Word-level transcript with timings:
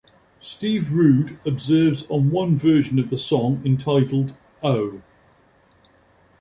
Steve 0.41 0.89
Roud 0.93 1.37
observes 1.45 2.07
on 2.09 2.31
one 2.31 2.55
version 2.57 2.97
of 2.97 3.11
the 3.11 3.17
song 3.19 3.61
titled 3.77 4.35
O! 4.63 5.03